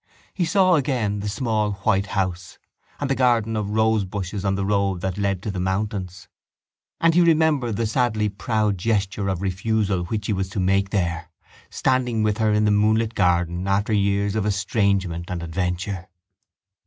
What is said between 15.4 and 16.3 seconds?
adventure.